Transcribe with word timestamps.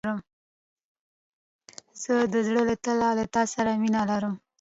زه 2.01 2.15
د 2.33 2.35
زړه 2.47 2.61
له 2.69 2.75
تله 2.83 3.09
له 3.17 3.25
تا 3.33 3.43
سره 3.53 3.71
مينه 3.81 4.01
لرم. 4.09 4.33